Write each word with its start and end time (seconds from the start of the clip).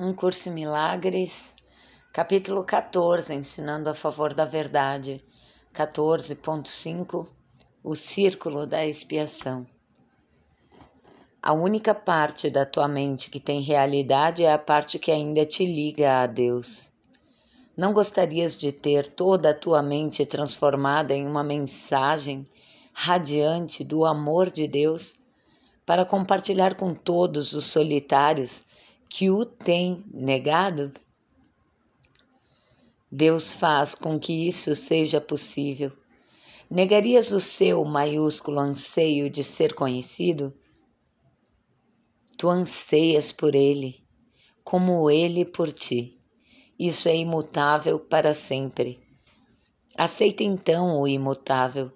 Um 0.00 0.12
Curso 0.12 0.48
em 0.48 0.52
Milagres, 0.52 1.56
capítulo 2.12 2.62
14, 2.62 3.34
ensinando 3.34 3.90
a 3.90 3.94
favor 3.94 4.32
da 4.32 4.44
verdade. 4.44 5.20
14.5 5.74 7.26
O 7.82 7.96
Círculo 7.96 8.64
da 8.64 8.86
Expiação. 8.86 9.66
A 11.42 11.52
única 11.52 11.96
parte 11.96 12.48
da 12.48 12.64
tua 12.64 12.86
mente 12.86 13.28
que 13.28 13.40
tem 13.40 13.60
realidade 13.60 14.44
é 14.44 14.52
a 14.52 14.56
parte 14.56 15.00
que 15.00 15.10
ainda 15.10 15.44
te 15.44 15.66
liga 15.66 16.22
a 16.22 16.26
Deus. 16.28 16.92
Não 17.76 17.92
gostarias 17.92 18.56
de 18.56 18.70
ter 18.70 19.08
toda 19.08 19.50
a 19.50 19.54
tua 19.54 19.82
mente 19.82 20.24
transformada 20.24 21.12
em 21.12 21.26
uma 21.26 21.42
mensagem 21.42 22.46
radiante 22.92 23.82
do 23.82 24.04
amor 24.04 24.48
de 24.48 24.68
Deus 24.68 25.16
para 25.84 26.04
compartilhar 26.04 26.76
com 26.76 26.94
todos 26.94 27.52
os 27.52 27.64
solitários 27.64 28.62
que 29.08 29.30
o 29.30 29.44
têm 29.44 30.04
negado? 30.12 30.92
Deus 33.10 33.54
faz 33.54 33.94
com 33.94 34.18
que 34.18 34.46
isso 34.46 34.74
seja 34.74 35.20
possível. 35.20 35.92
Negarias 36.70 37.32
o 37.32 37.40
seu 37.40 37.82
maiúsculo 37.84 38.60
anseio 38.60 39.30
de 39.30 39.42
ser 39.42 39.74
conhecido? 39.74 40.52
Tu 42.36 42.48
anseias 42.48 43.32
por 43.32 43.54
ele, 43.54 44.04
como 44.62 45.10
ele 45.10 45.44
por 45.46 45.72
ti. 45.72 46.20
Isso 46.78 47.08
é 47.08 47.16
imutável 47.16 47.98
para 47.98 48.34
sempre. 48.34 49.00
Aceita 49.96 50.44
então 50.44 51.00
o 51.00 51.08
imutável. 51.08 51.90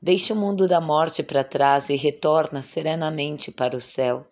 Deixa 0.00 0.34
o 0.34 0.36
mundo 0.36 0.68
da 0.68 0.80
morte 0.80 1.22
para 1.22 1.42
trás 1.42 1.88
e 1.88 1.96
retorna 1.96 2.62
serenamente 2.62 3.50
para 3.50 3.76
o 3.76 3.80
céu. 3.80 4.29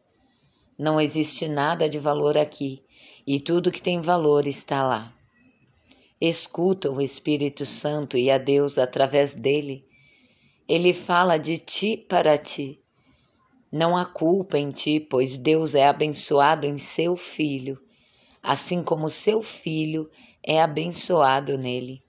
Não 0.78 1.00
existe 1.00 1.48
nada 1.48 1.88
de 1.88 1.98
valor 1.98 2.38
aqui, 2.38 2.80
e 3.26 3.40
tudo 3.40 3.72
que 3.72 3.82
tem 3.82 4.00
valor 4.00 4.46
está 4.46 4.86
lá. 4.86 5.12
Escuta 6.20 6.88
o 6.88 7.00
Espírito 7.00 7.66
Santo 7.66 8.16
e 8.16 8.30
a 8.30 8.38
Deus 8.38 8.78
através 8.78 9.34
dele. 9.34 9.84
Ele 10.68 10.92
fala 10.92 11.36
de 11.36 11.58
ti 11.58 11.96
para 11.96 12.38
ti. 12.38 12.80
Não 13.72 13.96
há 13.96 14.04
culpa 14.04 14.56
em 14.56 14.70
ti, 14.70 15.00
pois 15.00 15.36
Deus 15.36 15.74
é 15.74 15.88
abençoado 15.88 16.64
em 16.64 16.78
seu 16.78 17.16
Filho, 17.16 17.80
assim 18.40 18.80
como 18.82 19.10
seu 19.10 19.42
Filho 19.42 20.08
é 20.44 20.62
abençoado 20.62 21.58
nele. 21.58 22.00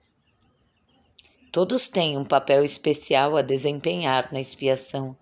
Todos 1.52 1.88
têm 1.88 2.20
um 2.20 2.24
papel 2.24 2.64
especial 2.64 3.36
a 3.36 3.42
desempenhar 3.42 4.32
na 4.32 4.40
expiação, 4.40 5.18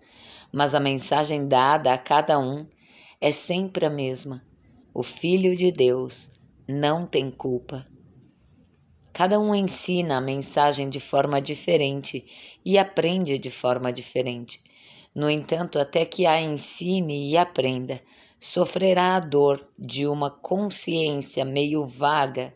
mas 0.52 0.74
a 0.74 0.80
mensagem 0.80 1.48
dada 1.48 1.94
a 1.94 1.98
cada 1.98 2.38
um 2.38 2.66
é 3.20 3.32
sempre 3.32 3.84
a 3.84 3.90
mesma. 3.90 4.44
O 4.94 5.02
Filho 5.02 5.56
de 5.56 5.72
Deus 5.72 6.30
não 6.68 7.04
tem 7.04 7.30
culpa. 7.30 7.86
Cada 9.12 9.40
um 9.40 9.52
ensina 9.52 10.16
a 10.16 10.20
mensagem 10.20 10.88
de 10.88 11.00
forma 11.00 11.40
diferente 11.40 12.24
e 12.64 12.78
aprende 12.78 13.36
de 13.36 13.50
forma 13.50 13.92
diferente. 13.92 14.62
No 15.12 15.28
entanto, 15.28 15.80
até 15.80 16.04
que 16.04 16.26
a 16.26 16.40
ensine 16.40 17.28
e 17.30 17.36
aprenda, 17.36 18.00
sofrerá 18.38 19.16
a 19.16 19.20
dor 19.20 19.68
de 19.76 20.06
uma 20.06 20.30
consciência 20.30 21.44
meio 21.44 21.84
vaga 21.84 22.54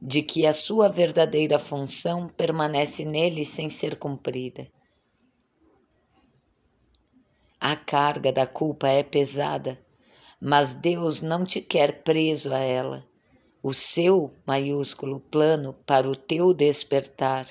de 0.00 0.22
que 0.22 0.46
a 0.46 0.52
sua 0.52 0.88
verdadeira 0.88 1.58
função 1.58 2.28
permanece 2.28 3.04
nele 3.04 3.44
sem 3.44 3.68
ser 3.68 3.98
cumprida. 3.98 4.68
A 7.60 7.76
carga 7.76 8.32
da 8.32 8.46
culpa 8.46 8.88
é 8.88 9.02
pesada, 9.02 9.78
mas 10.40 10.72
Deus 10.72 11.20
não 11.20 11.44
te 11.44 11.60
quer 11.60 12.02
preso 12.02 12.54
a 12.54 12.58
ela. 12.58 13.04
O 13.62 13.74
seu 13.74 14.30
maiúsculo 14.46 15.20
plano 15.20 15.74
para 15.84 16.08
o 16.08 16.16
teu 16.16 16.54
despertar 16.54 17.46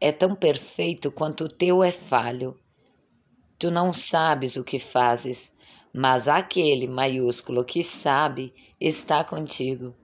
é 0.00 0.10
tão 0.10 0.34
perfeito 0.34 1.12
quanto 1.12 1.44
o 1.44 1.48
teu 1.48 1.84
é 1.84 1.92
falho. 1.92 2.58
Tu 3.56 3.70
não 3.70 3.92
sabes 3.92 4.56
o 4.56 4.64
que 4.64 4.80
fazes, 4.80 5.52
mas 5.92 6.26
aquele 6.26 6.88
maiúsculo 6.88 7.64
que 7.64 7.84
sabe 7.84 8.52
está 8.80 9.22
contigo. 9.22 9.94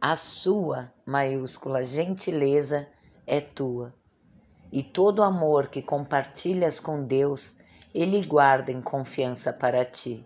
A 0.00 0.16
sua 0.16 0.92
maiúscula 1.06 1.84
gentileza 1.84 2.88
é 3.24 3.40
tua, 3.40 3.94
e 4.72 4.82
todo 4.82 5.22
amor 5.22 5.68
que 5.68 5.80
compartilhas 5.80 6.80
com 6.80 7.04
Deus 7.04 7.59
ele 7.94 8.24
guarda 8.24 8.70
em 8.70 8.80
confiança 8.80 9.52
para 9.52 9.84
ti. 9.84 10.24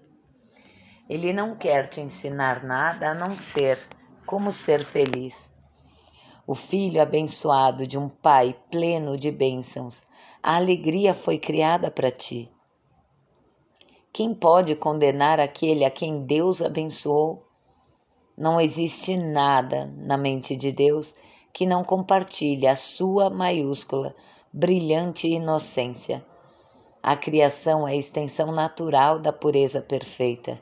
Ele 1.08 1.32
não 1.32 1.56
quer 1.56 1.86
te 1.86 2.00
ensinar 2.00 2.62
nada 2.62 3.10
a 3.10 3.14
não 3.14 3.36
ser 3.36 3.78
como 4.26 4.52
ser 4.52 4.84
feliz. 4.84 5.50
O 6.46 6.54
filho 6.54 7.00
abençoado 7.00 7.86
de 7.86 7.98
um 7.98 8.08
pai 8.08 8.54
pleno 8.70 9.16
de 9.16 9.30
bênçãos, 9.30 10.02
a 10.42 10.56
alegria 10.56 11.14
foi 11.14 11.38
criada 11.38 11.90
para 11.90 12.10
ti. 12.10 12.50
Quem 14.12 14.34
pode 14.34 14.76
condenar 14.76 15.40
aquele 15.40 15.84
a 15.84 15.90
quem 15.90 16.24
Deus 16.24 16.60
abençoou? 16.60 17.42
Não 18.36 18.60
existe 18.60 19.16
nada 19.16 19.86
na 19.96 20.18
mente 20.18 20.54
de 20.54 20.70
Deus 20.70 21.14
que 21.52 21.64
não 21.64 21.82
compartilhe 21.82 22.66
a 22.66 22.76
sua 22.76 23.30
maiúscula, 23.30 24.14
brilhante 24.52 25.28
inocência 25.28 26.24
a 27.06 27.14
criação 27.14 27.86
é 27.86 27.92
a 27.92 27.96
extensão 27.96 28.50
natural 28.50 29.18
da 29.18 29.30
pureza 29.30 29.78
perfeita. 29.82 30.58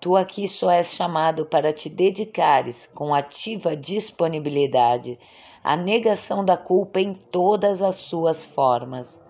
Tu 0.00 0.16
aqui 0.16 0.48
só 0.48 0.72
és 0.72 0.92
chamado 0.92 1.46
para 1.46 1.72
te 1.72 1.88
dedicares 1.88 2.84
com 2.84 3.14
ativa 3.14 3.76
disponibilidade 3.76 5.16
à 5.62 5.76
negação 5.76 6.44
da 6.44 6.56
culpa 6.56 7.00
em 7.00 7.14
todas 7.14 7.80
as 7.80 7.94
suas 7.94 8.44
formas. 8.44 9.20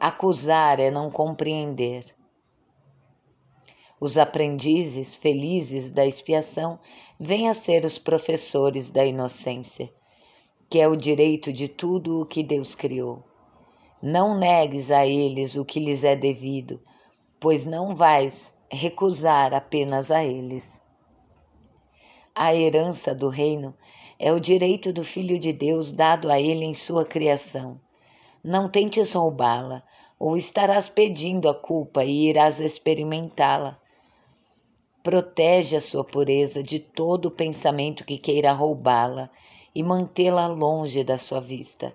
Acusar 0.00 0.80
é 0.80 0.90
não 0.90 1.10
compreender. 1.10 2.06
Os 4.00 4.16
aprendizes 4.16 5.16
felizes 5.16 5.92
da 5.92 6.06
expiação 6.06 6.78
vêm 7.20 7.50
a 7.50 7.52
ser 7.52 7.84
os 7.84 7.98
professores 7.98 8.88
da 8.88 9.04
inocência, 9.04 9.92
que 10.70 10.80
é 10.80 10.88
o 10.88 10.96
direito 10.96 11.52
de 11.52 11.68
tudo 11.68 12.22
o 12.22 12.26
que 12.26 12.42
Deus 12.42 12.74
criou. 12.74 13.35
Não 14.08 14.38
negues 14.38 14.92
a 14.92 15.04
eles 15.04 15.56
o 15.56 15.64
que 15.64 15.80
lhes 15.80 16.04
é 16.04 16.14
devido, 16.14 16.80
pois 17.40 17.66
não 17.66 17.92
vais 17.92 18.54
recusar 18.70 19.52
apenas 19.52 20.12
a 20.12 20.24
eles. 20.24 20.80
A 22.32 22.54
herança 22.54 23.12
do 23.12 23.28
reino 23.28 23.74
é 24.16 24.32
o 24.32 24.38
direito 24.38 24.92
do 24.92 25.02
Filho 25.02 25.40
de 25.40 25.52
Deus 25.52 25.90
dado 25.90 26.30
a 26.30 26.40
ele 26.40 26.64
em 26.64 26.72
sua 26.72 27.04
criação. 27.04 27.80
Não 28.44 28.68
tentes 28.68 29.12
roubá-la, 29.12 29.82
ou 30.20 30.36
estarás 30.36 30.88
pedindo 30.88 31.48
a 31.48 31.54
culpa 31.56 32.04
e 32.04 32.28
irás 32.28 32.60
experimentá-la. 32.60 33.76
Protege 35.02 35.74
a 35.74 35.80
sua 35.80 36.04
pureza 36.04 36.62
de 36.62 36.78
todo 36.78 37.28
pensamento 37.28 38.04
que 38.04 38.18
queira 38.18 38.52
roubá-la 38.52 39.28
e 39.74 39.82
mantê-la 39.82 40.46
longe 40.46 41.02
da 41.02 41.18
sua 41.18 41.40
vista 41.40 41.92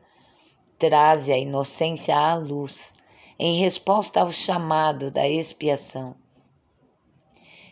traze 0.81 1.31
a 1.31 1.37
inocência 1.37 2.17
à 2.17 2.33
luz, 2.33 2.91
em 3.37 3.59
resposta 3.59 4.19
ao 4.19 4.31
chamado 4.31 5.11
da 5.11 5.29
expiação. 5.29 6.15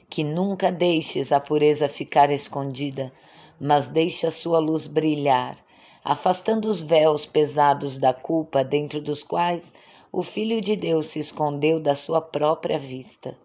Que 0.07 0.23
nunca 0.23 0.71
deixes 0.71 1.31
a 1.31 1.39
pureza 1.39 1.89
ficar 1.89 2.29
escondida, 2.29 3.11
mas 3.59 3.87
deixe 3.87 4.27
a 4.27 4.31
sua 4.31 4.59
luz 4.59 4.85
brilhar, 4.85 5.57
afastando 6.03 6.69
os 6.69 6.83
véus 6.83 7.25
pesados 7.25 7.97
da 7.97 8.13
culpa 8.13 8.63
dentro 8.63 9.01
dos 9.01 9.23
quais 9.23 9.73
o 10.11 10.21
Filho 10.21 10.61
de 10.61 10.75
Deus 10.75 11.07
se 11.07 11.17
escondeu 11.17 11.79
da 11.79 11.95
sua 11.95 12.21
própria 12.21 12.77
vista. 12.77 13.35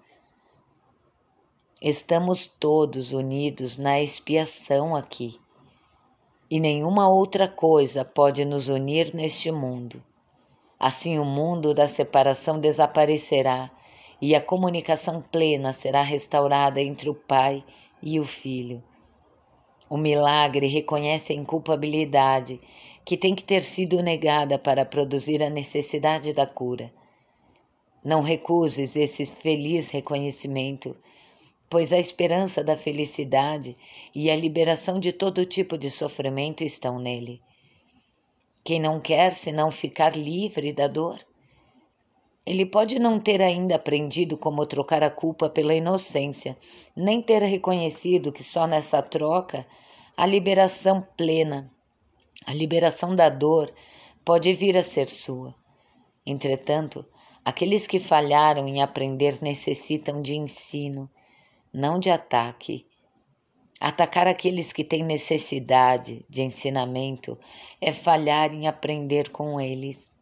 Estamos 1.81 2.47
todos 2.47 3.15
unidos 3.15 3.79
na 3.79 3.99
expiação 3.99 4.94
aqui 4.94 5.41
e 6.50 6.61
nenhuma 6.61 7.08
outra 7.08 7.49
coisa 7.49 8.05
pode 8.05 8.44
nos 8.44 8.69
unir 8.69 9.14
neste 9.14 9.50
mundo. 9.50 10.02
Assim, 10.79 11.19
o 11.19 11.25
mundo 11.25 11.73
da 11.73 11.88
separação 11.88 12.61
desaparecerá 12.61 13.70
e 14.20 14.35
a 14.35 14.41
comunicação 14.41 15.20
plena 15.20 15.73
será 15.73 16.02
restaurada 16.02 16.81
entre 16.81 17.08
o 17.08 17.14
Pai 17.14 17.64
e 18.02 18.20
o 18.20 18.25
Filho. 18.25 18.82
O 19.88 19.96
milagre 19.96 20.67
reconhece 20.67 21.32
a 21.32 21.37
inculpabilidade 21.37 22.61
que 23.05 23.17
tem 23.17 23.35
que 23.35 23.44
ter 23.44 23.62
sido 23.62 24.02
negada 24.02 24.58
para 24.58 24.85
produzir 24.85 25.43
a 25.43 25.50
necessidade 25.50 26.32
da 26.32 26.47
cura. 26.47 26.93
Não 28.02 28.20
recuses 28.20 28.97
esse 28.97 29.25
feliz 29.26 29.88
reconhecimento 29.88 30.97
pois 31.69 31.93
a 31.93 31.99
esperança 31.99 32.62
da 32.62 32.76
felicidade 32.76 33.76
e 34.14 34.31
a 34.31 34.37
liberação 34.37 34.99
de 34.99 35.12
todo 35.12 35.44
tipo 35.44 35.76
de 35.76 35.90
sofrimento 35.90 36.62
estão 36.62 36.99
nele. 36.99 37.40
Quem 38.62 38.81
não 38.81 39.00
quer 39.00 39.34
senão 39.34 39.70
ficar 39.70 40.16
livre 40.16 40.72
da 40.72 40.87
dor? 40.87 41.25
Ele 42.46 42.66
pode 42.66 42.99
não 42.99 43.19
ter 43.19 43.40
ainda 43.43 43.76
aprendido 43.76 44.37
como 44.37 44.66
trocar 44.66 45.02
a 45.02 45.11
culpa 45.11 45.49
pela 45.49 45.75
inocência, 45.75 46.56
nem 46.94 47.22
ter 47.22 47.43
reconhecido 47.43 48.32
que 48.32 48.44
só 48.44 48.66
nessa 48.66 49.02
troca 49.02 49.66
a 50.16 50.26
liberação 50.26 51.00
plena, 51.16 51.70
a 52.46 52.52
liberação 52.52 53.14
da 53.14 53.28
dor, 53.28 53.72
pode 54.25 54.52
vir 54.52 54.76
a 54.76 54.82
ser 54.82 55.08
sua. 55.08 55.55
Entretanto, 56.26 57.05
aqueles 57.44 57.87
que 57.87 57.99
falharam 57.99 58.69
em 58.69 58.82
aprender 58.82 59.38
necessitam 59.43 60.22
de 60.22 60.37
ensino, 60.37 61.11
não 61.75 61.99
de 61.99 62.09
ataque. 62.09 62.87
Atacar 63.81 64.29
aqueles 64.29 64.73
que 64.73 64.85
têm 64.85 65.03
necessidade 65.03 66.25
de 66.31 66.43
ensinamento 66.43 67.37
é 67.81 67.93
falhar 67.93 68.55
em 68.55 68.69
aprender 68.69 69.31
com 69.31 69.61
eles 69.61 70.15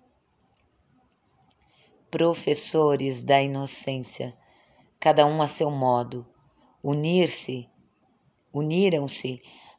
professores 2.12 3.22
da 3.22 3.40
inocência, 3.40 4.36
cada 5.00 5.24
um 5.26 5.40
a 5.40 5.46
seu 5.46 5.70
modo, 5.70 6.26
unir-se, 6.84 7.66
uniram-se, 8.52 9.38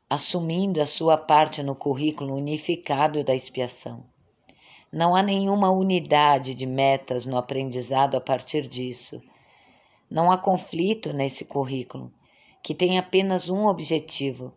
assumindo 0.10 0.82
a 0.82 0.86
sua 0.88 1.16
parte 1.16 1.62
no 1.62 1.76
currículo 1.76 2.34
unificado 2.34 3.24
da 3.24 3.36
expiação. 3.36 4.04
Não 4.92 5.16
há 5.16 5.22
nenhuma 5.22 5.70
unidade 5.70 6.56
de 6.56 6.66
metas 6.66 7.24
no 7.24 7.38
aprendizado 7.38 8.16
a 8.16 8.22
partir 8.22 8.68
disso. 8.68 9.22
Não 10.14 10.32
há 10.32 10.38
conflito 10.38 11.12
nesse 11.12 11.44
currículo, 11.44 12.14
que 12.62 12.76
tem 12.76 13.00
apenas 13.00 13.50
um 13.50 13.66
objetivo, 13.66 14.54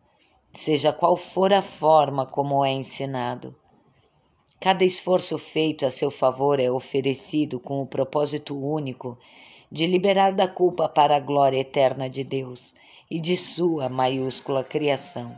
seja 0.52 0.92
qual 0.92 1.16
for 1.16 1.50
a 1.50 1.62
forma 1.62 2.26
como 2.26 2.62
é 2.62 2.72
ensinado. 2.72 3.56
Cada 4.60 4.84
esforço 4.84 5.38
feito 5.38 5.86
a 5.86 5.90
seu 5.90 6.10
favor 6.10 6.60
é 6.60 6.70
oferecido 6.70 7.58
com 7.58 7.80
o 7.80 7.86
propósito 7.86 8.54
único 8.54 9.16
de 9.72 9.86
liberar 9.86 10.34
da 10.34 10.46
culpa 10.46 10.90
para 10.90 11.16
a 11.16 11.20
glória 11.20 11.60
eterna 11.60 12.06
de 12.06 12.22
Deus 12.22 12.74
e 13.10 13.18
de 13.18 13.34
sua 13.34 13.88
maiúscula 13.88 14.62
criação. 14.62 15.34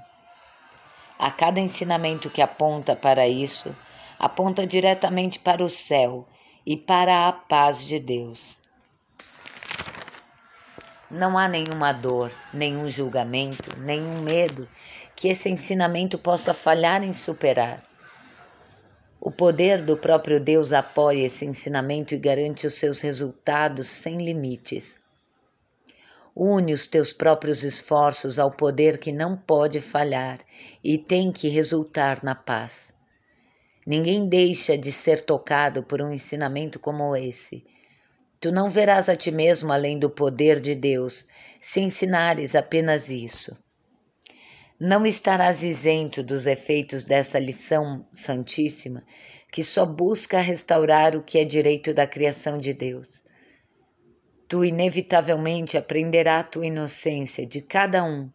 A 1.17 1.31
cada 1.31 1.61
ensinamento 1.61 2.29
que 2.29 2.43
aponta 2.43 2.97
para 2.97 3.29
isso, 3.29 3.73
aponta 4.19 4.67
diretamente 4.67 5.39
para 5.39 5.63
o 5.63 5.71
céu 5.71 6.27
e 6.67 6.77
para 6.77 7.29
a 7.29 7.33
paz 7.33 7.87
de 7.87 8.01
Deus. 8.01 8.59
Não 11.11 11.39
há 11.39 11.49
nenhuma 11.49 11.93
dor, 11.93 12.31
nenhum 12.53 12.87
julgamento, 12.87 13.79
nenhum 13.81 14.21
medo 14.21 14.69
que 15.17 15.29
esse 15.29 15.49
ensinamento 15.49 16.19
possa 16.19 16.53
falhar 16.53 17.03
em 17.03 17.15
superar. 17.15 17.83
O 19.21 19.31
poder 19.31 19.83
do 19.83 19.97
próprio 19.97 20.39
Deus 20.39 20.73
apoia 20.73 21.25
esse 21.25 21.47
ensinamento 21.47 22.15
e 22.15 22.19
garante 22.19 22.67
os 22.67 22.75
seus 22.75 23.01
resultados 23.01 23.87
sem 23.87 24.19
limites. 24.19 25.01
Une 26.37 26.73
os 26.73 26.87
teus 26.87 27.13
próprios 27.13 27.65
esforços 27.65 28.39
ao 28.39 28.53
poder 28.53 28.99
que 28.99 29.11
não 29.11 29.37
pode 29.37 29.81
falhar 29.81 30.39
e 30.85 30.97
tem 30.97 31.33
que 31.33 31.49
resultar 31.49 32.23
na 32.23 32.35
paz. 32.35 32.95
Ninguém 33.85 34.29
deixa 34.29 34.77
de 34.77 34.93
ser 34.93 35.25
tocado 35.25 35.83
por 35.83 36.03
um 36.03 36.13
ensinamento 36.13 36.79
como 36.79 37.17
esse. 37.17 37.65
Tu 38.41 38.53
não 38.53 38.69
verás 38.69 39.09
a 39.09 39.17
ti 39.17 39.31
mesmo 39.31 39.73
além 39.73 39.99
do 39.99 40.09
poder 40.09 40.61
de 40.61 40.75
Deus 40.75 41.27
se 41.61 41.81
ensinares 41.81 42.55
apenas 42.55 43.11
isso. 43.11 43.57
Não 44.81 45.05
estarás 45.05 45.65
isento 45.65 46.23
dos 46.23 46.47
efeitos 46.47 47.03
dessa 47.03 47.37
lição 47.37 48.07
santíssima, 48.13 49.03
que 49.51 49.65
só 49.65 49.85
busca 49.85 50.41
restaurar 50.41 51.17
o 51.17 51.23
que 51.23 51.39
é 51.39 51.45
direito 51.45 51.93
da 51.93 52.07
criação 52.07 52.59
de 52.59 52.73
Deus. 52.73 53.25
Tu 54.47 54.65
inevitavelmente 54.65 55.77
aprenderá 55.77 56.39
a 56.39 56.45
tua 56.45 56.67
inocência 56.67 57.45
de 57.45 57.61
cada 57.61 58.05
um 58.05 58.31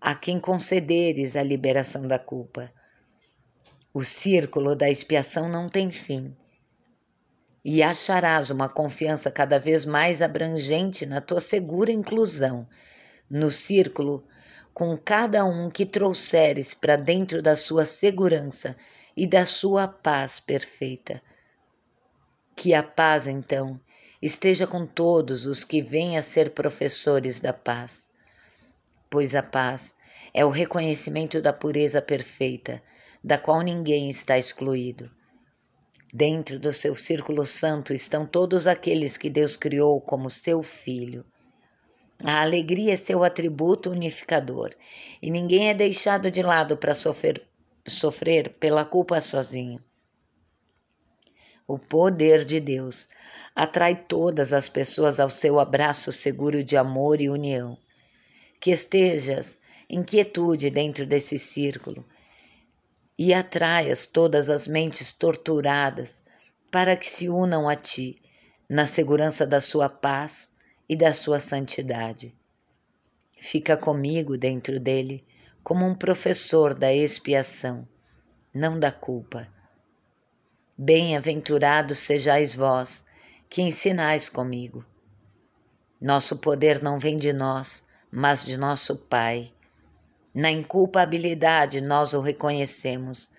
a 0.00 0.14
quem 0.14 0.38
concederes 0.38 1.34
a 1.34 1.42
liberação 1.42 2.06
da 2.06 2.18
culpa. 2.18 2.72
O 3.92 4.04
círculo 4.04 4.76
da 4.76 4.88
expiação 4.88 5.48
não 5.48 5.68
tem 5.68 5.90
fim. 5.90 6.34
E 7.64 7.82
acharás 7.82 8.50
uma 8.50 8.68
confiança 8.68 9.30
cada 9.30 9.58
vez 9.58 9.84
mais 9.84 10.22
abrangente 10.22 11.04
na 11.04 11.20
tua 11.20 11.40
segura 11.40 11.92
inclusão 11.92 12.66
no 13.30 13.48
círculo 13.48 14.26
com 14.74 14.96
cada 14.96 15.44
um 15.44 15.70
que 15.70 15.86
trouxeres 15.86 16.74
para 16.74 16.96
dentro 16.96 17.40
da 17.40 17.54
sua 17.54 17.84
segurança 17.84 18.76
e 19.16 19.26
da 19.26 19.46
sua 19.46 19.86
paz 19.86 20.40
perfeita. 20.40 21.22
Que 22.56 22.74
a 22.74 22.82
paz, 22.82 23.26
então, 23.26 23.80
esteja 24.20 24.66
com 24.66 24.86
todos 24.86 25.46
os 25.46 25.64
que 25.64 25.80
vêm 25.80 26.18
a 26.18 26.22
ser 26.22 26.50
professores 26.50 27.40
da 27.40 27.52
paz, 27.52 28.06
pois 29.08 29.34
a 29.34 29.42
paz 29.42 29.94
é 30.34 30.44
o 30.44 30.50
reconhecimento 30.50 31.40
da 31.40 31.52
pureza 31.52 32.02
perfeita, 32.02 32.82
da 33.22 33.38
qual 33.38 33.60
ninguém 33.60 34.08
está 34.08 34.38
excluído. 34.38 35.10
Dentro 36.12 36.58
do 36.58 36.72
seu 36.72 36.96
círculo 36.96 37.46
santo 37.46 37.94
estão 37.94 38.26
todos 38.26 38.66
aqueles 38.66 39.16
que 39.16 39.30
Deus 39.30 39.56
criou 39.56 40.00
como 40.00 40.28
seu 40.28 40.62
filho 40.62 41.24
a 42.22 42.42
alegria 42.42 42.92
é 42.92 42.96
seu 42.96 43.24
atributo 43.24 43.90
unificador 43.90 44.74
e 45.22 45.30
ninguém 45.30 45.70
é 45.70 45.74
deixado 45.74 46.30
de 46.30 46.42
lado 46.42 46.76
para 46.76 46.92
sofrer, 46.92 47.42
sofrer 47.88 48.50
pela 48.58 48.84
culpa 48.84 49.20
sozinho. 49.22 49.82
O 51.66 51.78
poder 51.78 52.44
de 52.44 52.60
Deus 52.60 53.08
atrai 53.54 53.94
todas 53.94 54.52
as 54.52 54.68
pessoas 54.68 55.18
ao 55.18 55.30
seu 55.30 55.58
abraço 55.58 56.12
seguro 56.12 56.62
de 56.62 56.76
amor 56.76 57.22
e 57.22 57.30
união. 57.30 57.78
Que 58.60 58.70
estejas 58.70 59.56
em 59.88 60.02
quietude 60.02 60.68
dentro 60.68 61.06
desse 61.06 61.38
círculo 61.38 62.04
e 63.22 63.34
atraias 63.34 64.06
todas 64.06 64.48
as 64.48 64.66
mentes 64.66 65.12
torturadas 65.12 66.22
para 66.70 66.96
que 66.96 67.06
se 67.06 67.28
unam 67.28 67.68
a 67.68 67.76
ti 67.76 68.16
na 68.66 68.86
segurança 68.86 69.46
da 69.46 69.60
sua 69.60 69.90
paz 69.90 70.48
e 70.88 70.96
da 70.96 71.12
sua 71.12 71.38
santidade. 71.38 72.34
Fica 73.38 73.76
comigo 73.76 74.38
dentro 74.38 74.80
dele 74.80 75.22
como 75.62 75.84
um 75.84 75.94
professor 75.94 76.72
da 76.72 76.94
expiação, 76.94 77.86
não 78.54 78.80
da 78.80 78.90
culpa. 78.90 79.46
Bem-aventurados 80.78 81.98
sejais 81.98 82.56
vós, 82.56 83.04
que 83.50 83.60
ensinais 83.60 84.30
comigo. 84.30 84.82
Nosso 86.00 86.38
poder 86.38 86.82
não 86.82 86.98
vem 86.98 87.18
de 87.18 87.34
nós, 87.34 87.86
mas 88.10 88.46
de 88.46 88.56
nosso 88.56 88.96
Pai. 88.96 89.52
Na 90.34 90.50
inculpabilidade 90.50 91.80
nós 91.80 92.14
o 92.14 92.20
reconhecemos, 92.20 93.30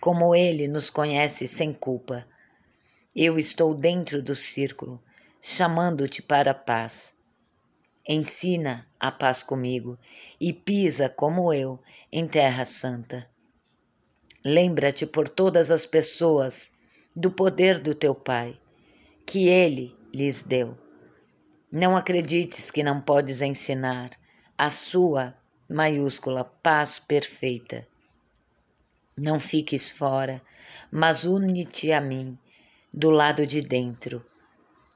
como 0.00 0.34
ele 0.34 0.66
nos 0.66 0.90
conhece 0.90 1.46
sem 1.46 1.72
culpa. 1.72 2.26
Eu 3.14 3.38
estou 3.38 3.74
dentro 3.74 4.20
do 4.20 4.34
círculo, 4.34 5.00
chamando-te 5.40 6.20
para 6.20 6.50
a 6.50 6.54
paz. 6.54 7.14
Ensina 8.06 8.86
a 8.98 9.10
paz 9.10 9.42
comigo 9.42 9.98
e 10.40 10.52
pisa 10.52 11.08
como 11.08 11.52
eu 11.52 11.80
em 12.10 12.26
terra 12.26 12.64
santa. 12.64 13.28
Lembra-te 14.44 15.06
por 15.06 15.28
todas 15.28 15.70
as 15.70 15.86
pessoas 15.86 16.70
do 17.14 17.30
poder 17.30 17.80
do 17.80 17.94
teu 17.94 18.14
Pai, 18.14 18.56
que 19.24 19.48
ele 19.48 19.96
lhes 20.14 20.42
deu. 20.42 20.78
Não 21.70 21.96
acredites 21.96 22.70
que 22.70 22.84
não 22.84 23.00
podes 23.00 23.40
ensinar 23.40 24.10
a 24.56 24.70
sua 24.70 25.34
maiúscula 25.68 26.44
paz 26.44 26.98
perfeita. 26.98 27.86
Não 29.16 29.38
fiques 29.40 29.90
fora, 29.90 30.42
mas 30.90 31.24
une-te 31.24 31.92
a 31.92 32.00
mim, 32.00 32.38
do 32.92 33.10
lado 33.10 33.46
de 33.46 33.60
dentro 33.62 34.24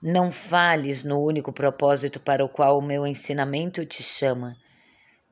não 0.02 0.30
fales 0.30 1.04
no 1.04 1.22
único 1.22 1.52
propósito 1.52 2.18
para 2.18 2.42
o 2.42 2.48
qual 2.48 2.78
o 2.78 2.82
meu 2.82 3.06
ensinamento 3.06 3.84
te 3.84 4.02
chama. 4.02 4.56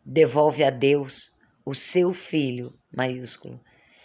Devolve 0.05 0.63
a 0.63 0.69
Deus 0.69 1.33
o 1.65 1.75
seu 1.75 2.13
Filho, 2.13 2.75
maiúsculo, 2.95 3.59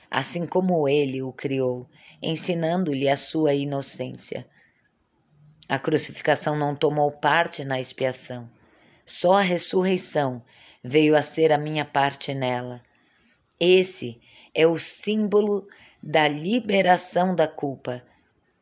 assim 0.10 0.46
como 0.46 0.88
ele 0.88 1.22
o 1.22 1.34
criou, 1.34 1.90
ensinando-lhe 2.22 3.10
a 3.10 3.18
sua 3.18 3.54
inocência. 3.54 4.48
A 5.68 5.78
crucificação 5.78 6.58
não 6.58 6.74
tomou 6.74 7.12
parte 7.12 7.66
na 7.66 7.80
expiação, 7.80 8.50
só 9.06 9.34
a 9.34 9.42
ressurreição 9.42 10.42
veio 10.84 11.16
a 11.16 11.22
ser 11.22 11.54
a 11.54 11.58
minha 11.58 11.86
parte 11.86 12.34
nela. 12.34 12.82
Esse 13.60 14.20
é 14.54 14.68
o 14.68 14.78
símbolo 14.78 15.68
da 16.02 16.28
liberação 16.28 17.34
da 17.34 17.48
culpa 17.48 18.04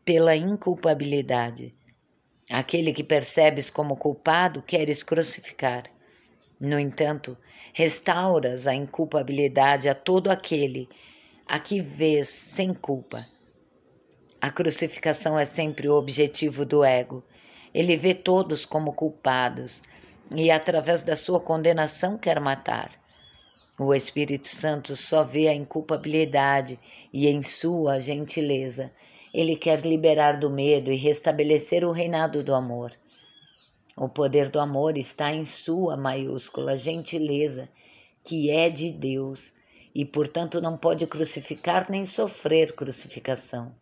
pela 0.06 0.36
inculpabilidade. 0.36 1.74
Aquele 2.50 2.94
que 2.94 3.04
percebes 3.04 3.70
como 3.70 3.96
culpado 3.96 4.62
queres 4.62 5.02
crucificar. 5.02 5.84
No 6.60 6.78
entanto, 6.78 7.36
restauras 7.74 8.68
a 8.68 8.76
inculpabilidade 8.76 9.90
a 9.90 9.96
todo 9.96 10.30
aquele 10.30 10.88
a 11.48 11.60
que 11.60 11.82
vês 11.82 12.30
sem 12.30 12.74
culpa. 12.74 13.26
A 14.40 14.52
crucificação 14.52 15.38
é 15.38 15.46
sempre 15.46 15.88
o 15.88 15.96
objetivo 15.96 16.66
do 16.66 16.84
ego. 16.84 17.24
Ele 17.74 17.96
vê 17.96 18.14
todos 18.14 18.66
como 18.66 18.94
culpados 18.94 19.82
e, 20.36 20.50
através 20.50 21.04
da 21.04 21.16
sua 21.16 21.40
condenação, 21.40 22.18
quer 22.18 22.40
matar. 22.40 22.92
O 23.80 23.94
Espírito 23.94 24.48
Santo 24.48 24.96
só 24.96 25.24
vê 25.24 25.48
a 25.48 25.54
inculpabilidade 25.54 26.78
e, 27.12 27.28
em 27.28 27.42
sua 27.42 28.00
gentileza, 28.00 28.92
ele 29.34 29.56
quer 29.56 29.82
liberar 29.82 30.38
do 30.38 30.50
medo 30.50 30.92
e 30.92 30.98
restabelecer 30.98 31.84
o 31.86 31.92
reinado 31.92 32.44
do 32.44 32.54
amor. 32.54 32.92
O 33.98 34.08
poder 34.08 34.50
do 34.50 34.60
amor 34.60 34.98
está 34.98 35.34
em 35.34 35.46
sua 35.46 35.98
maiúscula 35.98 36.78
gentileza, 36.78 37.68
que 38.24 38.50
é 38.50 38.70
de 38.70 38.92
Deus 38.92 39.54
e, 39.94 40.06
portanto, 40.06 40.62
não 40.62 40.78
pode 40.78 41.06
crucificar 41.08 41.90
nem 41.90 42.06
sofrer 42.06 42.74
crucificação. 42.74 43.74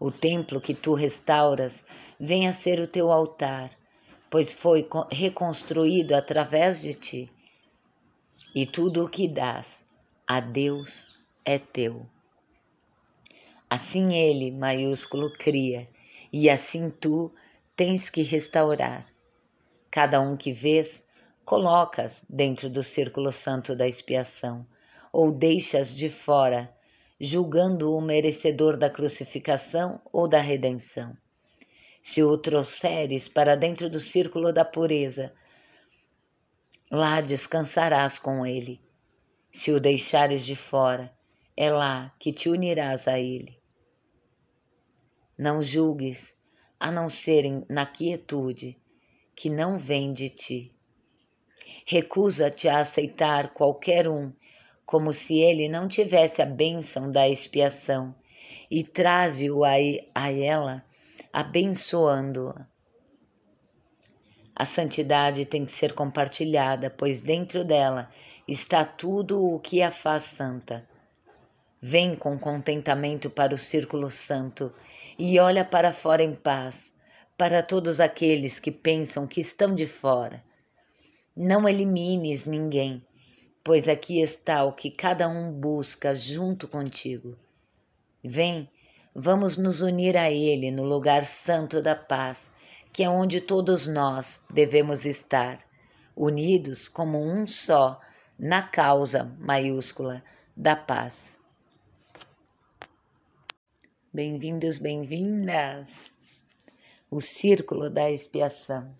O 0.00 0.10
templo 0.10 0.60
que 0.60 0.74
tu 0.74 0.94
restauras 0.94 1.84
venha 2.18 2.52
ser 2.52 2.80
o 2.80 2.86
teu 2.86 3.10
altar, 3.10 3.70
pois 4.30 4.52
foi 4.52 4.88
reconstruído 5.10 6.14
através 6.14 6.82
de 6.82 6.94
ti. 6.94 7.30
E 8.54 8.66
tudo 8.66 9.04
o 9.04 9.08
que 9.08 9.28
dás 9.28 9.84
a 10.26 10.40
Deus 10.40 11.18
é 11.44 11.58
teu. 11.58 12.06
Assim 13.68 14.14
ele, 14.14 14.50
maiúsculo, 14.50 15.32
cria, 15.36 15.88
e 16.32 16.48
assim 16.48 16.90
tu 16.90 17.32
tens 17.76 18.08
que 18.08 18.22
restaurar. 18.22 19.06
Cada 19.90 20.20
um 20.20 20.36
que 20.36 20.52
vês, 20.52 21.04
colocas 21.44 22.24
dentro 22.28 22.70
do 22.70 22.82
círculo 22.82 23.30
santo 23.30 23.74
da 23.76 23.86
expiação, 23.86 24.66
ou 25.12 25.30
deixas 25.30 25.94
de 25.94 26.08
fora 26.08 26.72
julgando 27.20 27.94
o 27.94 28.00
merecedor 28.00 28.76
da 28.76 28.90
crucificação 28.90 30.00
ou 30.12 30.26
da 30.26 30.40
redenção. 30.40 31.16
Se 32.06 32.22
o 32.22 32.36
trouxeres 32.36 33.28
para 33.28 33.56
dentro 33.56 33.88
do 33.88 33.98
círculo 33.98 34.52
da 34.52 34.62
pureza, 34.62 35.32
lá 36.90 37.22
descansarás 37.22 38.18
com 38.18 38.44
ele. 38.44 38.78
Se 39.50 39.72
o 39.72 39.80
deixares 39.80 40.44
de 40.44 40.54
fora, 40.54 41.10
é 41.56 41.72
lá 41.72 42.14
que 42.18 42.30
te 42.30 42.50
unirás 42.50 43.08
a 43.08 43.18
ele. 43.18 43.58
Não 45.36 45.62
julgues, 45.62 46.36
a 46.78 46.92
não 46.92 47.08
ser 47.08 47.64
na 47.70 47.86
quietude, 47.86 48.78
que 49.34 49.48
não 49.48 49.74
vem 49.74 50.12
de 50.12 50.28
ti. 50.28 50.74
Recusa-te 51.86 52.68
a 52.68 52.80
aceitar 52.80 53.54
qualquer 53.54 54.06
um 54.06 54.30
como 54.84 55.10
se 55.10 55.38
ele 55.38 55.70
não 55.70 55.88
tivesse 55.88 56.42
a 56.42 56.46
bênção 56.46 57.10
da 57.10 57.26
expiação, 57.26 58.14
e 58.70 58.84
traze-o 58.84 59.64
a, 59.64 59.72
a 60.14 60.30
ela, 60.30 60.84
abençoando-a. 61.34 62.64
A 64.54 64.64
santidade 64.64 65.44
tem 65.44 65.64
que 65.64 65.72
ser 65.72 65.92
compartilhada, 65.92 66.88
pois 66.88 67.20
dentro 67.20 67.64
dela 67.64 68.08
está 68.46 68.84
tudo 68.84 69.44
o 69.44 69.58
que 69.58 69.82
a 69.82 69.90
faz 69.90 70.22
santa. 70.22 70.88
Vem 71.82 72.14
com 72.14 72.38
contentamento 72.38 73.28
para 73.28 73.52
o 73.52 73.58
círculo 73.58 74.08
santo 74.08 74.72
e 75.18 75.40
olha 75.40 75.64
para 75.64 75.92
fora 75.92 76.22
em 76.22 76.32
paz, 76.32 76.92
para 77.36 77.64
todos 77.64 77.98
aqueles 77.98 78.60
que 78.60 78.70
pensam 78.70 79.26
que 79.26 79.40
estão 79.40 79.74
de 79.74 79.86
fora. 79.86 80.40
Não 81.36 81.68
elimines 81.68 82.44
ninguém, 82.44 83.04
pois 83.64 83.88
aqui 83.88 84.20
está 84.20 84.62
o 84.62 84.72
que 84.72 84.88
cada 84.88 85.28
um 85.28 85.50
busca 85.50 86.14
junto 86.14 86.68
contigo. 86.68 87.36
Vem, 88.22 88.70
vamos 89.14 89.56
nos 89.56 89.80
unir 89.80 90.16
a 90.16 90.30
Ele 90.30 90.72
no 90.72 90.82
lugar 90.82 91.24
santo 91.24 91.80
da 91.80 91.94
paz, 91.94 92.50
que 92.92 93.04
é 93.04 93.08
onde 93.08 93.40
todos 93.40 93.86
nós 93.86 94.44
devemos 94.50 95.04
estar, 95.04 95.58
unidos 96.16 96.88
como 96.88 97.18
um 97.18 97.46
só 97.46 98.00
na 98.36 98.62
causa 98.62 99.24
maiúscula 99.38 100.22
da 100.56 100.74
paz. 100.74 101.38
Bem-vindos, 104.12 104.78
bem-vindas! 104.78 106.12
O 107.10 107.20
círculo 107.20 107.88
da 107.88 108.10
expiação. 108.10 108.96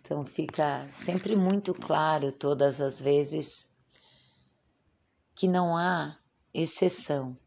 Então 0.00 0.24
fica 0.24 0.86
sempre 0.88 1.34
muito 1.34 1.72
claro 1.74 2.30
todas 2.30 2.80
as 2.80 3.00
vezes 3.00 3.68
que 5.34 5.48
não 5.48 5.76
há 5.76 6.19
exceção. 6.52 7.38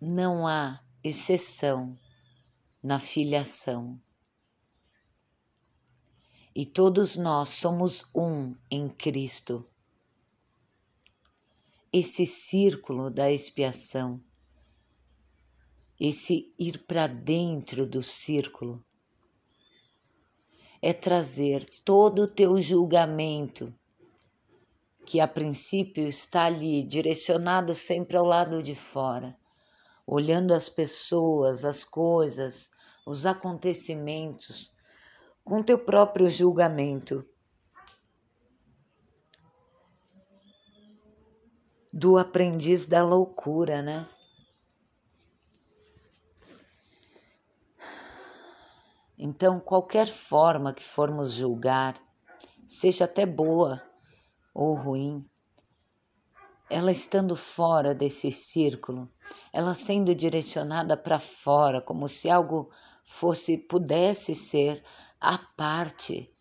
Não 0.00 0.46
há 0.46 0.82
exceção 1.04 1.98
na 2.82 2.98
filiação. 2.98 3.94
E 6.54 6.64
todos 6.64 7.16
nós 7.16 7.50
somos 7.50 8.04
um 8.14 8.50
em 8.70 8.88
Cristo. 8.88 9.66
Esse 11.92 12.24
círculo 12.24 13.10
da 13.10 13.30
expiação, 13.30 14.22
esse 15.98 16.54
ir 16.58 16.86
para 16.86 17.06
dentro 17.06 17.86
do 17.86 18.00
círculo, 18.00 18.84
é 20.80 20.92
trazer 20.94 21.64
todo 21.84 22.22
o 22.22 22.28
teu 22.28 22.60
julgamento, 22.60 23.74
que 25.04 25.20
a 25.20 25.26
princípio 25.26 26.06
está 26.06 26.44
ali 26.44 26.82
direcionado 26.82 27.74
sempre 27.74 28.16
ao 28.16 28.24
lado 28.24 28.62
de 28.62 28.74
fora, 28.74 29.36
olhando 30.06 30.54
as 30.54 30.68
pessoas, 30.68 31.64
as 31.64 31.84
coisas, 31.84 32.70
os 33.06 33.26
acontecimentos, 33.26 34.74
com 35.44 35.62
teu 35.62 35.78
próprio 35.78 36.28
julgamento. 36.28 37.24
Do 41.92 42.18
aprendiz 42.18 42.86
da 42.86 43.02
loucura, 43.02 43.82
né? 43.82 44.06
Então, 49.18 49.58
qualquer 49.58 50.06
forma 50.06 50.72
que 50.72 50.84
formos 50.84 51.32
julgar, 51.32 52.00
seja 52.66 53.04
até 53.04 53.26
boa 53.26 53.89
ou 54.54 54.74
ruim, 54.74 55.24
ela 56.68 56.92
estando 56.92 57.34
fora 57.34 57.94
desse 57.94 58.30
círculo, 58.30 59.10
ela 59.52 59.74
sendo 59.74 60.14
direcionada 60.14 60.96
para 60.96 61.18
fora, 61.18 61.80
como 61.80 62.08
se 62.08 62.30
algo 62.30 62.70
fosse 63.04 63.58
pudesse 63.58 64.34
ser 64.34 64.82
a 65.20 65.36
parte 65.36 66.32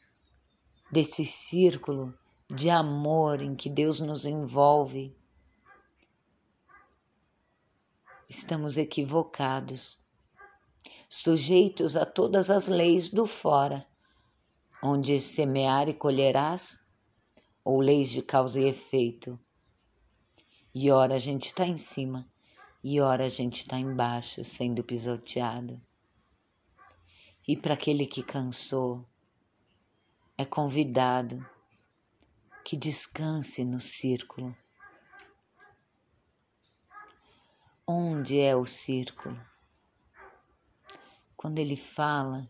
desse 0.91 1.25
círculo 1.25 2.13
de 2.47 2.69
amor 2.69 3.41
em 3.41 3.55
que 3.55 3.69
Deus 3.69 3.99
nos 3.99 4.25
envolve. 4.25 5.15
Estamos 8.29 8.77
equivocados 8.77 9.99
sujeitos 11.09 11.95
a 11.95 12.05
todas 12.05 12.51
as 12.51 12.67
leis 12.67 13.09
do 13.09 13.25
fora, 13.25 13.83
onde 14.81 15.19
semear 15.19 15.89
e 15.89 15.93
colherás, 15.93 16.79
ou 17.63 17.79
leis 17.79 18.09
de 18.09 18.21
causa 18.21 18.59
e 18.59 18.67
efeito. 18.67 19.39
E 20.73 20.91
ora 20.91 21.15
a 21.15 21.17
gente 21.17 21.47
está 21.47 21.65
em 21.65 21.77
cima, 21.77 22.27
e 22.83 22.99
ora 23.01 23.25
a 23.25 23.29
gente 23.29 23.61
está 23.61 23.77
embaixo, 23.77 24.43
sendo 24.43 24.83
pisoteado. 24.83 25.81
E 27.47 27.57
para 27.57 27.73
aquele 27.73 28.05
que 28.05 28.23
cansou, 28.23 29.05
é 30.37 30.45
convidado 30.45 31.45
que 32.63 32.77
descanse 32.77 33.65
no 33.65 33.79
círculo. 33.79 34.55
Onde 37.85 38.39
é 38.39 38.55
o 38.55 38.65
círculo? 38.65 39.39
quando 41.39 41.59
ele 41.59 41.77
fala, 41.77 42.43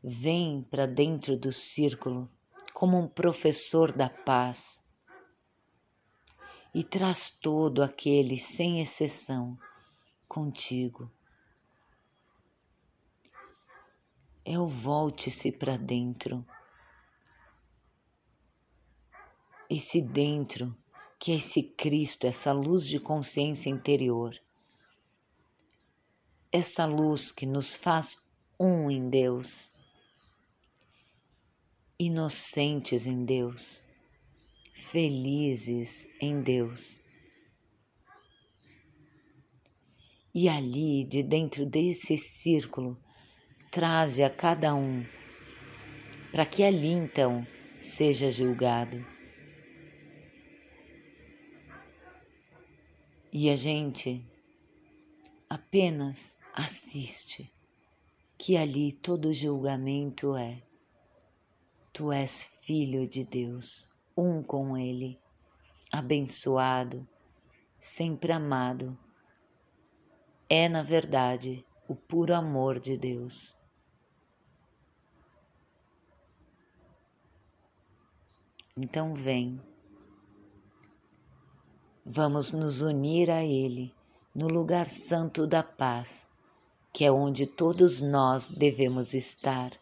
vem 0.00 0.62
para 0.62 0.86
dentro 0.86 1.36
do 1.36 1.50
círculo 1.50 2.30
como 2.78 2.96
um 2.96 3.08
professor 3.08 3.90
da 3.90 4.08
paz 4.08 4.80
e 6.72 6.84
traz 6.84 7.28
todo 7.28 7.82
aquele, 7.82 8.36
sem 8.36 8.80
exceção, 8.80 9.56
contigo. 10.28 11.10
É 14.44 14.56
o 14.56 14.68
volte-se 14.68 15.50
para 15.50 15.76
dentro. 15.76 16.46
Esse 19.68 20.00
dentro 20.00 20.72
que 21.18 21.32
é 21.32 21.34
esse 21.34 21.64
Cristo, 21.64 22.28
essa 22.28 22.52
luz 22.52 22.86
de 22.86 23.00
consciência 23.00 23.68
interior 23.68 24.38
essa 26.50 26.86
luz 26.86 27.30
que 27.30 27.44
nos 27.44 27.76
faz 27.76 28.28
um 28.58 28.90
em 28.90 29.08
Deus, 29.08 29.70
inocentes 31.98 33.06
em 33.06 33.24
Deus, 33.24 33.84
felizes 34.72 36.06
em 36.20 36.40
Deus, 36.40 37.00
E 40.40 40.48
ali, 40.48 41.02
de 41.04 41.20
dentro 41.20 41.66
desse 41.66 42.16
círculo, 42.16 42.96
traze 43.72 44.22
a 44.22 44.30
cada 44.30 44.72
um, 44.72 45.04
para 46.30 46.46
que 46.46 46.62
ali 46.62 46.92
então 46.92 47.44
seja 47.80 48.30
julgado. 48.30 49.04
E 53.32 53.50
a 53.50 53.56
gente 53.56 54.24
apenas 55.50 56.36
assiste, 56.54 57.50
que 58.38 58.56
ali 58.56 58.92
todo 58.92 59.32
julgamento 59.32 60.36
é. 60.36 60.62
Tu 61.98 62.12
és 62.12 62.44
filho 62.44 63.08
de 63.08 63.24
Deus, 63.24 63.88
um 64.16 64.40
com 64.40 64.76
Ele, 64.76 65.18
abençoado, 65.90 67.04
sempre 67.80 68.30
amado. 68.30 68.96
É, 70.48 70.68
na 70.68 70.84
verdade, 70.84 71.66
o 71.88 71.96
puro 71.96 72.36
amor 72.36 72.78
de 72.78 72.96
Deus. 72.96 73.52
Então 78.76 79.12
vem, 79.12 79.60
vamos 82.06 82.52
nos 82.52 82.80
unir 82.80 83.28
a 83.28 83.44
Ele 83.44 83.92
no 84.32 84.46
lugar 84.46 84.86
santo 84.86 85.48
da 85.48 85.64
paz, 85.64 86.24
que 86.92 87.04
é 87.04 87.10
onde 87.10 87.44
todos 87.44 88.00
nós 88.00 88.46
devemos 88.46 89.14
estar, 89.14 89.72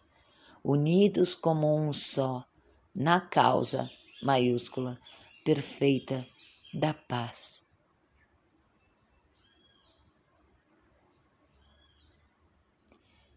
unidos 0.68 1.36
como 1.36 1.72
um 1.76 1.92
só, 1.92 2.44
na 2.92 3.20
causa 3.20 3.88
maiúscula, 4.20 5.00
perfeita 5.44 6.26
da 6.74 6.92
paz. 6.92 7.64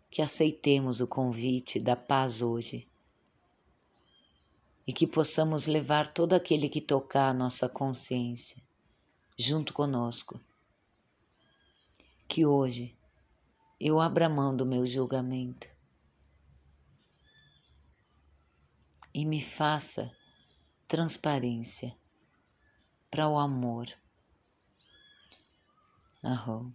Que 0.09 0.23
aceitemos 0.23 1.01
o 1.01 1.07
convite 1.07 1.79
da 1.79 1.95
paz 1.95 2.41
hoje 2.41 2.87
e 4.87 4.91
que 4.91 5.05
possamos 5.05 5.67
levar 5.67 6.11
todo 6.11 6.33
aquele 6.33 6.67
que 6.67 6.81
tocar 6.81 7.29
a 7.29 7.33
nossa 7.33 7.69
consciência 7.69 8.57
junto 9.37 9.71
conosco. 9.71 10.41
Que 12.27 12.43
hoje 12.43 12.97
eu 13.79 13.99
abra 13.99 14.27
mão 14.27 14.55
do 14.57 14.65
meu 14.65 14.83
julgamento 14.83 15.69
e 19.13 19.25
me 19.25 19.41
faça 19.41 20.11
transparência 20.87 21.95
para 23.09 23.27
o 23.27 23.37
amor. 23.37 23.87
Arro. 26.23 26.73